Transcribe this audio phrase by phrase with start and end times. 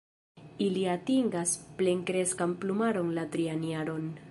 [0.67, 4.13] Ili atingas plenkreskan plumaron la trian jaron.